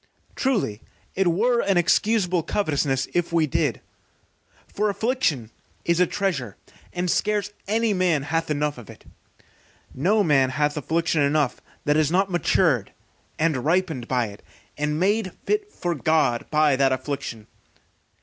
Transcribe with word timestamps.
Truly 0.35 0.81
it 1.13 1.27
were 1.27 1.59
an 1.61 1.77
excusable 1.77 2.41
covetousness 2.41 3.07
if 3.13 3.31
we 3.31 3.45
did, 3.45 3.81
for 4.67 4.89
affliction 4.89 5.51
is 5.85 5.99
a 5.99 6.07
treasure, 6.07 6.57
and 6.91 7.07
scarce 7.07 7.51
any 7.67 7.93
man 7.93 8.23
hath 8.23 8.49
enough 8.49 8.79
of 8.79 8.89
it. 8.89 9.05
No 9.93 10.23
man 10.23 10.49
hath 10.49 10.75
affliction 10.75 11.21
enough 11.21 11.61
that 11.85 11.97
is 11.97 12.09
not 12.09 12.31
matured 12.31 12.91
and 13.37 13.63
ripened 13.63 14.07
by 14.07 14.25
it, 14.29 14.41
and 14.75 14.99
made 14.99 15.33
fit 15.45 15.71
for 15.71 15.93
God 15.93 16.47
by 16.49 16.75
that 16.75 16.91
affliction. 16.91 17.45